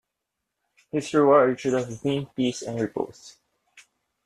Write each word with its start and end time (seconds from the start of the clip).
His 0.91 1.13
reward 1.13 1.59
should 1.59 1.73
have 1.73 2.01
been 2.01 2.25
peace 2.25 2.63
and 2.63 2.81
repose. 2.81 3.37